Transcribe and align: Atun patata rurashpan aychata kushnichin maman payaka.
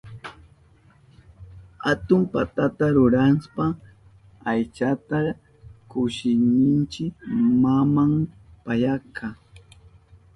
Atun 1.91 2.21
patata 2.31 2.85
rurashpan 2.95 3.71
aychata 4.51 5.19
kushnichin 5.91 7.11
maman 7.63 8.11
payaka. 8.63 9.27